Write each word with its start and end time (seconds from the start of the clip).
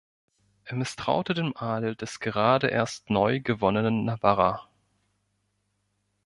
Er 0.63 0.75
misstraute 0.77 1.35
dem 1.35 1.55
Adel 1.55 1.95
des 1.95 2.19
gerade 2.19 2.65
erst 2.69 3.11
neu 3.11 3.39
gewonnenen 3.39 4.03
Navarra. 4.03 4.67